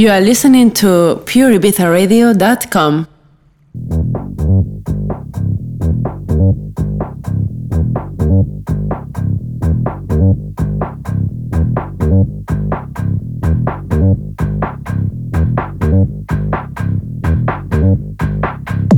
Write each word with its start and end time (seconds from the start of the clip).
You 0.00 0.08
are 0.08 0.22
listening 0.22 0.70
to 0.80 1.20
pureibizaradio.com. 1.26 3.06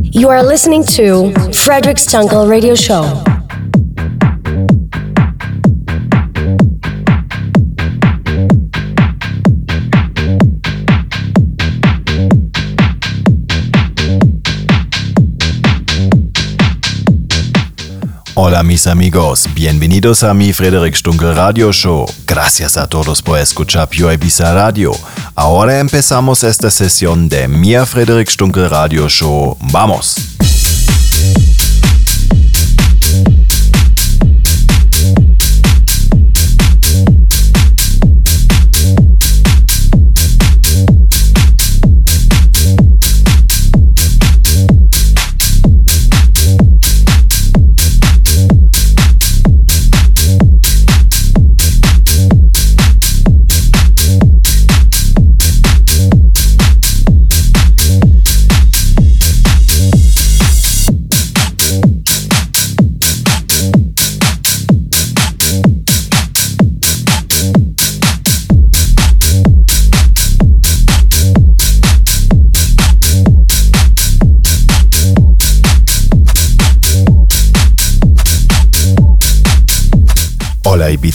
You 0.04 0.28
are 0.28 0.44
listening 0.44 0.84
to 0.84 1.32
Frederic 1.52 1.96
Stunkel 1.96 2.48
Radio 2.48 2.76
Show. 2.76 3.31
Hola 18.44 18.64
mis 18.64 18.88
amigos, 18.88 19.48
bienvenidos 19.54 20.24
a 20.24 20.34
mi 20.34 20.52
Frederick 20.52 20.96
Stunkel 20.96 21.36
Radio 21.36 21.72
Show. 21.72 22.06
Gracias 22.26 22.76
a 22.76 22.88
todos 22.88 23.22
por 23.22 23.38
escuchar 23.38 23.88
Pure 23.88 24.14
Ibiza 24.14 24.52
Radio. 24.52 24.90
Ahora 25.36 25.78
empezamos 25.78 26.42
esta 26.42 26.68
sesión 26.72 27.28
de 27.28 27.46
mi 27.46 27.76
Frederick 27.86 28.28
Stunkel 28.28 28.68
Radio 28.68 29.08
Show. 29.08 29.56
¡Vamos! 29.70 30.31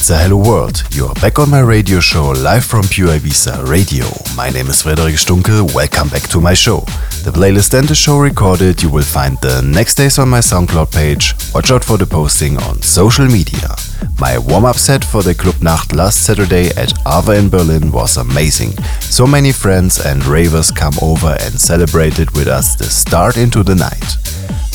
Ibiza, 0.08 0.24
hello 0.24 0.38
world. 0.38 0.84
You 0.92 1.08
are 1.08 1.14
back 1.16 1.38
on 1.38 1.50
my 1.50 1.60
radio 1.60 2.00
show 2.00 2.30
live 2.30 2.64
from 2.64 2.88
Pure 2.88 3.20
Ibiza 3.20 3.68
Radio. 3.68 4.06
My 4.38 4.50
name 4.50 4.68
is 4.68 4.82
Frederic 4.84 5.16
Stunkel. 5.16 5.74
Welcome 5.76 6.08
back 6.08 6.22
to 6.30 6.40
my 6.40 6.54
show. 6.54 6.80
The 7.26 7.32
playlist 7.34 7.78
and 7.78 7.86
the 7.86 7.96
show 7.96 8.18
recorded 8.18 8.82
you 8.82 8.90
will 8.90 9.04
find 9.04 9.38
the 9.42 9.62
next 9.64 9.96
days 9.96 10.18
on 10.18 10.30
my 10.30 10.40
SoundCloud 10.40 10.94
page. 10.94 11.34
Watch 11.54 11.72
out 11.72 11.84
for 11.84 11.98
the 11.98 12.06
posting 12.06 12.56
on 12.56 12.82
social 12.82 13.26
media. 13.26 13.76
My 14.18 14.38
warm-up 14.38 14.78
set 14.78 15.04
for 15.04 15.24
the 15.24 15.36
Club 15.36 15.62
Nacht 15.62 15.94
last 15.94 16.24
Saturday 16.24 16.70
at 16.78 16.94
Ava 17.06 17.34
in 17.34 17.50
Berlin 17.50 17.92
was 17.92 18.16
amazing. 18.16 18.72
So 19.02 19.28
many 19.28 19.52
friends 19.52 20.00
and 20.06 20.26
ravers 20.26 20.72
come 20.72 20.94
over 21.02 21.36
and 21.42 21.60
celebrated 21.60 22.32
with 22.32 22.48
us 22.48 22.76
the 22.76 22.86
start 22.86 23.36
into 23.36 23.62
the 23.62 23.76
night. 23.76 24.27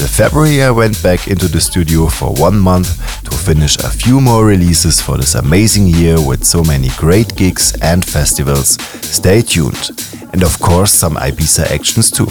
The 0.03 0.09
February 0.09 0.65
I 0.65 0.71
went 0.73 1.01
back 1.01 1.29
into 1.29 1.47
the 1.47 1.61
studio 1.61 2.09
for 2.09 2.33
one 2.33 2.59
month 2.59 3.23
to 3.23 3.31
finish 3.31 3.77
a 3.79 3.89
few 3.89 4.21
more 4.21 4.45
releases 4.45 5.01
for 5.01 5.17
this 5.17 5.37
amazing 5.37 5.87
year 5.87 6.17
with 6.21 6.43
so 6.43 6.65
many 6.65 6.89
great 6.97 7.37
gigs 7.37 7.73
and 7.81 8.05
festivals. 8.05 8.71
Stay 9.07 9.43
tuned. 9.43 9.91
And 10.33 10.43
of 10.43 10.59
course 10.59 10.93
some 10.93 11.15
Ibiza 11.15 11.71
actions 11.71 12.11
too. 12.11 12.27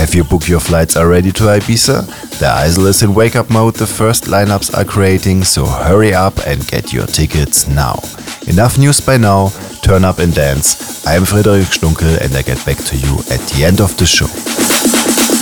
Have 0.00 0.14
you 0.14 0.24
booked 0.24 0.48
your 0.48 0.58
flights 0.58 0.96
already 0.96 1.32
to 1.32 1.44
Ibiza? 1.52 2.38
The 2.38 2.46
Isle 2.46 2.86
is 2.86 3.02
in 3.02 3.12
wake 3.14 3.36
up 3.36 3.50
mode, 3.50 3.74
the 3.74 3.86
first 3.86 4.24
lineups 4.24 4.74
are 4.74 4.86
creating, 4.86 5.44
so 5.44 5.66
hurry 5.66 6.14
up 6.14 6.38
and 6.46 6.66
get 6.66 6.94
your 6.94 7.06
tickets 7.06 7.68
now. 7.68 8.00
Enough 8.48 8.78
news 8.78 9.02
by 9.02 9.18
now, 9.18 9.50
turn 9.82 10.06
up 10.06 10.18
and 10.18 10.34
dance. 10.34 11.06
I'm 11.06 11.26
Frederic 11.26 11.66
Stunkel 11.66 12.18
and 12.22 12.34
I 12.34 12.40
get 12.40 12.64
back 12.64 12.78
to 12.78 12.96
you 12.96 13.18
at 13.30 13.40
the 13.52 13.64
end 13.66 13.82
of 13.82 13.94
the 13.98 14.06
show. 14.06 15.41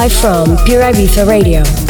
Live 0.00 0.12
from 0.14 0.56
Pure 0.64 0.82
Ibiza 0.82 1.26
Radio. 1.26 1.89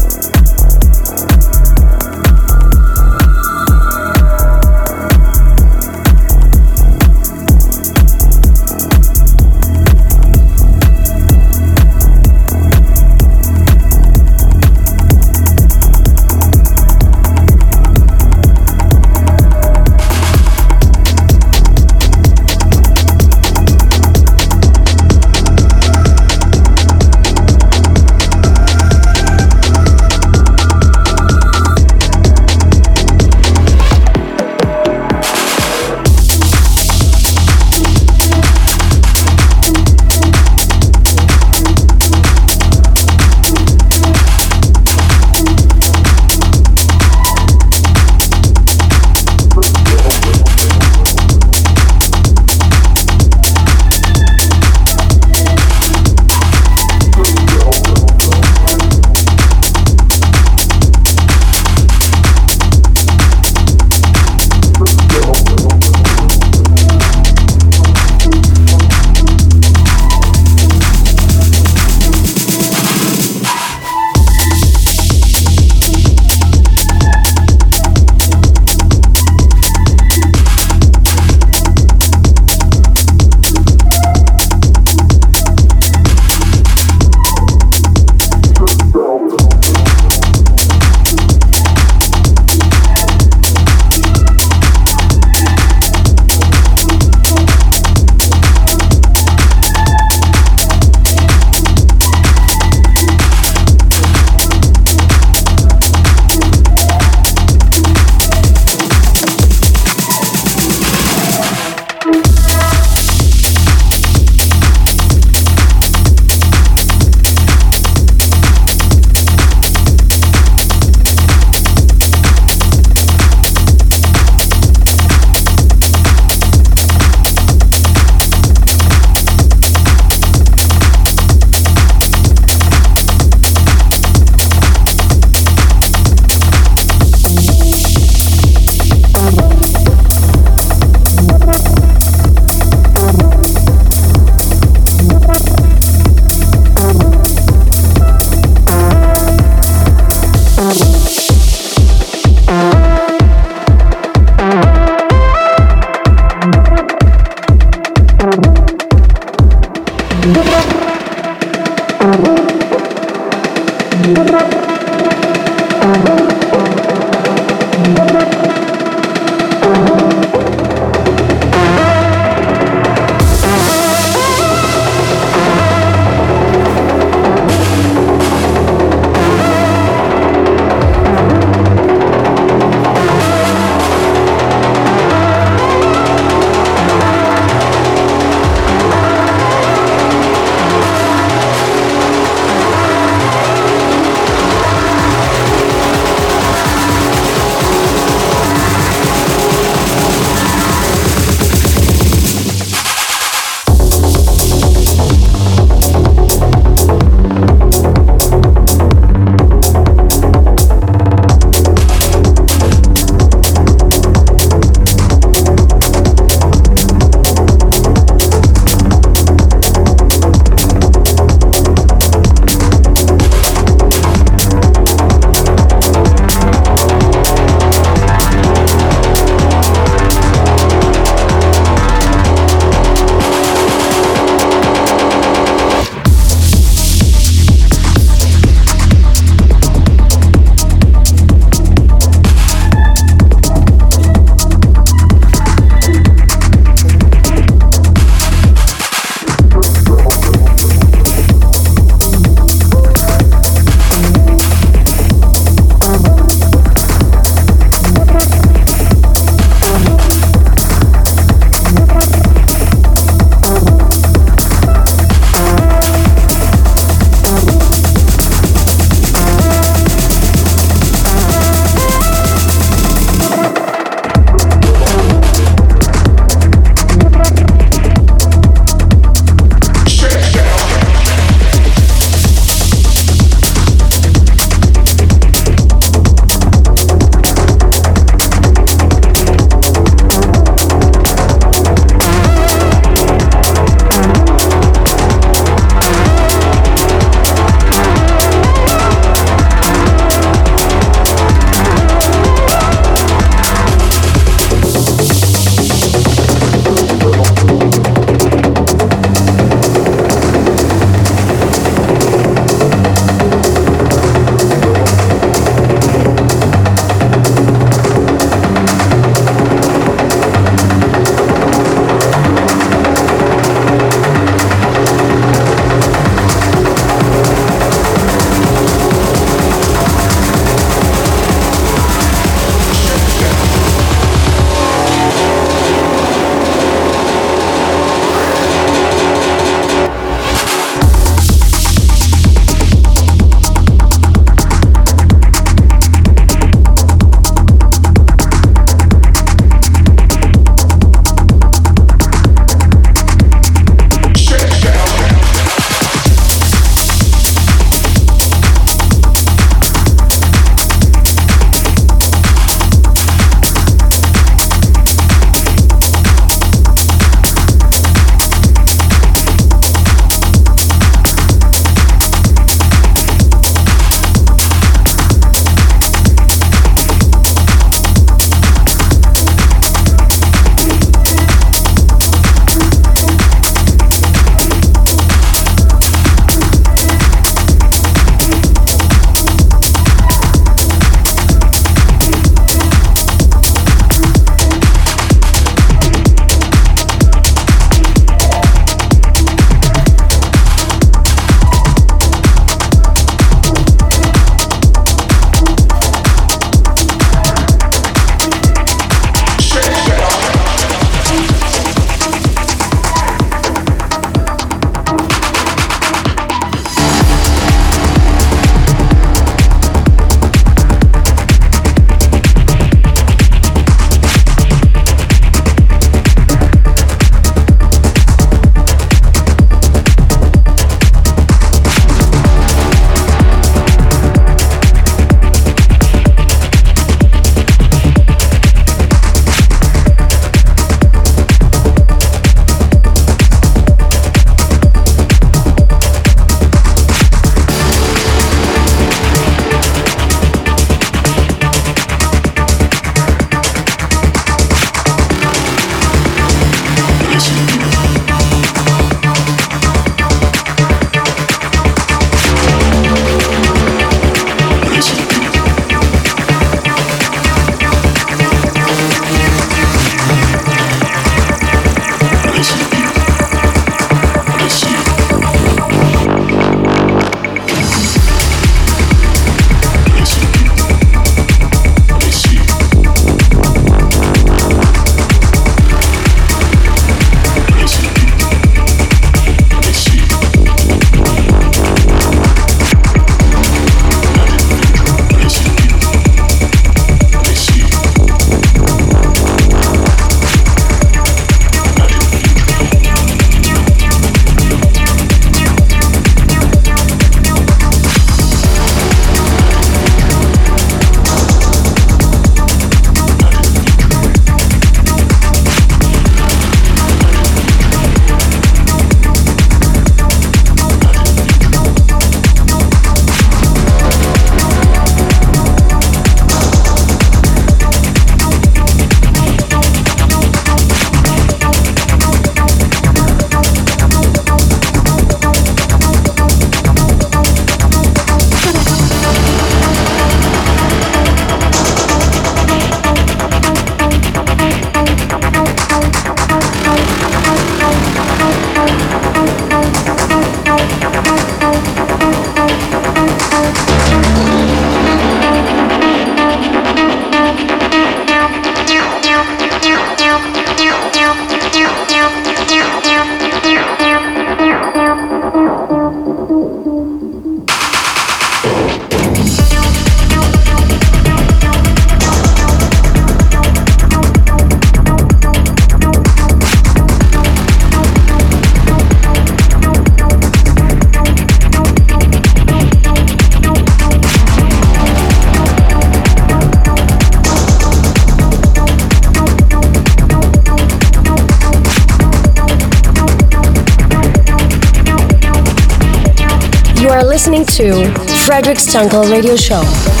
Are 596.91 597.03
listening 597.05 597.45
to 597.45 597.85
Frederic 598.25 598.57
Stunkel 598.57 599.09
Radio 599.09 599.35
Show. 599.35 600.00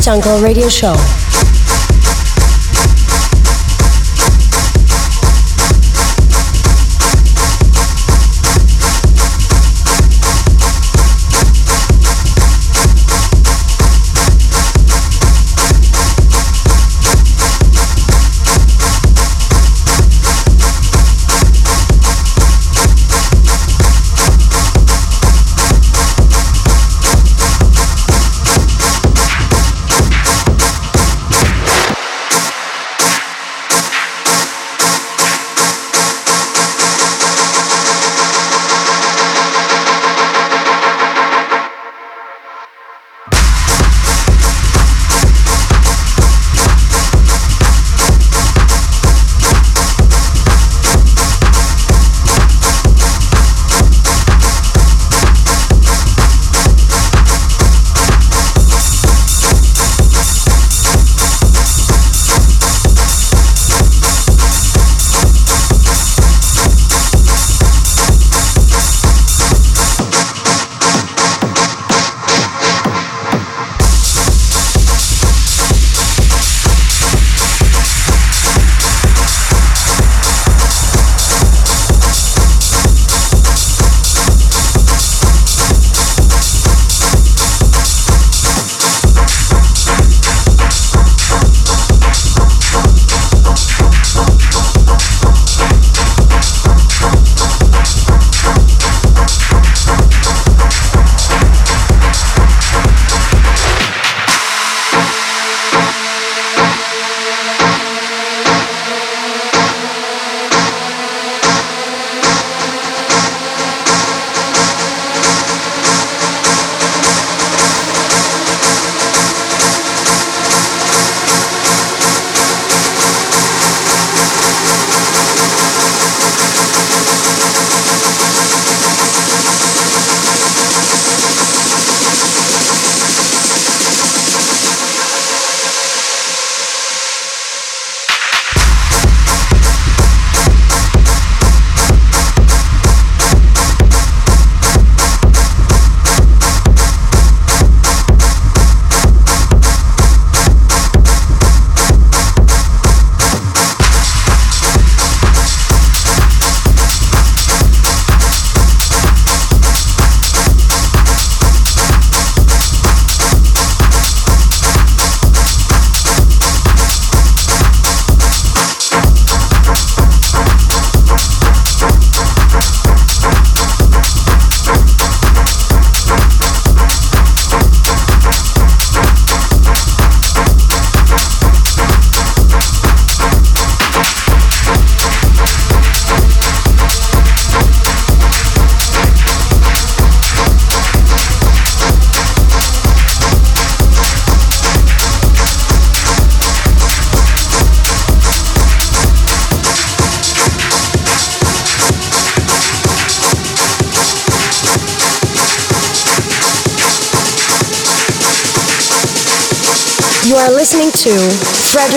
Stunkel 0.00 0.40
Radio 0.40 0.68
Show. 0.70 1.19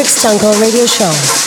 Frederic 0.03 0.09
Stunkel 0.09 0.59
Radio 0.59 0.85
Show. 0.85 1.42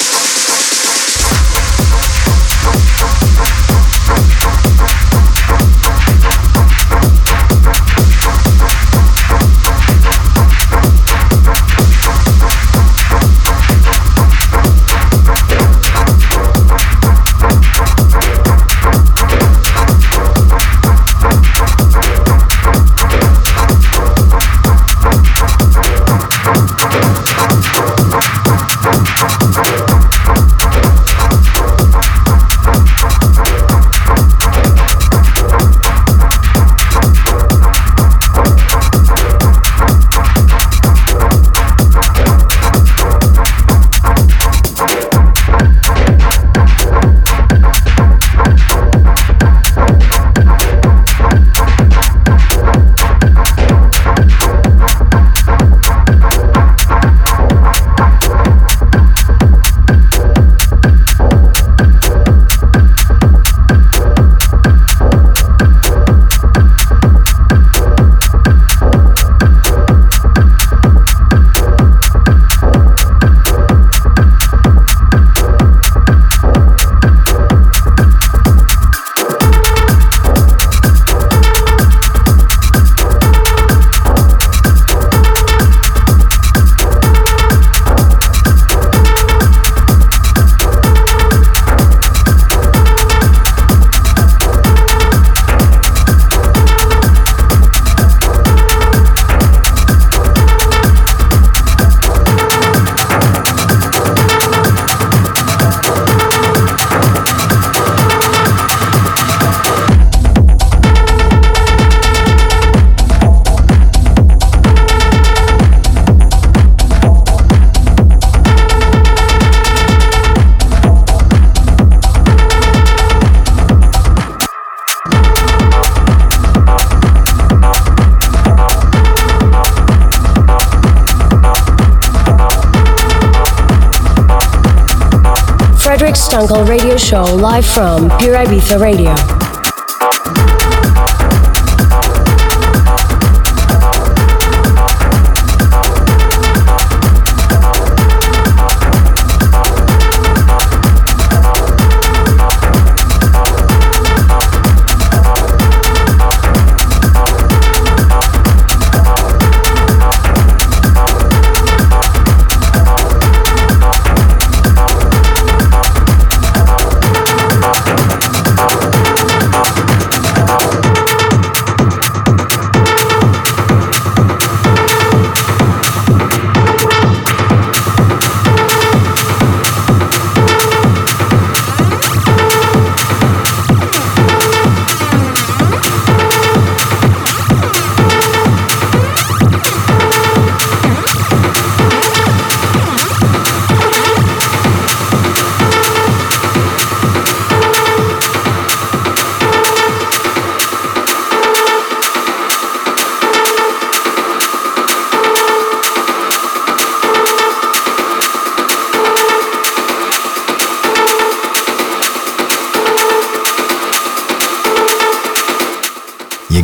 Live 137.25 137.65
from 137.65 138.11
Pure 138.19 138.37
Ibiza 138.45 138.79
Radio. 138.79 139.36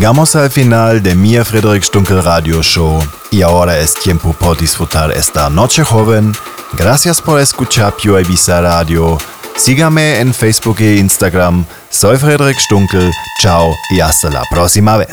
Llegamos 0.02 0.34
al 0.34 0.50
final 0.50 1.00
de 1.00 1.14
mi 1.14 1.36
Frederick 1.44 1.84
Stunkel 1.84 2.24
Radio 2.24 2.60
Show 2.60 2.98
y 3.30 3.42
ahora 3.42 3.78
es 3.78 3.94
tiempo 3.94 4.32
por 4.32 4.58
disfrutar 4.58 5.12
esta 5.12 5.48
noche 5.48 5.84
joven. 5.84 6.32
Gracias 6.72 7.20
por 7.20 7.38
escuchar 7.38 7.94
Pure 7.94 8.22
Ibiza 8.22 8.60
Radio. 8.62 9.16
Sígame 9.54 10.18
en 10.18 10.34
Facebook 10.34 10.80
e 10.80 10.96
Instagram. 10.96 11.64
Soy 11.88 12.16
Frederick 12.16 12.58
Stunkel. 12.58 13.12
Chao 13.40 13.72
y 13.90 14.00
hasta 14.00 14.28
la 14.30 14.42
próxima 14.50 14.96
vez. 14.96 15.12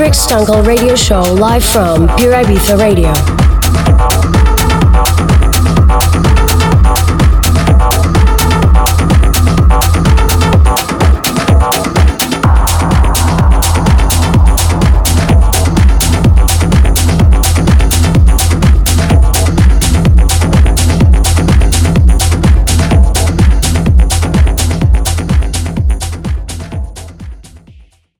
Patrick 0.00 0.14
Stunkel 0.14 0.66
radio 0.66 0.96
show 0.96 1.20
live 1.20 1.62
from 1.62 2.08
Pure 2.16 2.32
Ibiza 2.32 2.78
Radio. 2.78 3.49